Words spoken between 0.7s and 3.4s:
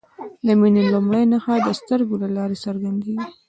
لومړۍ نښه د سترګو له لارې څرګندیږي.